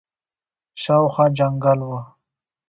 [0.83, 1.99] شاوخوا جنګل وو.